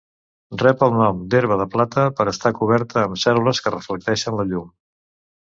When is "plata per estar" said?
1.73-2.53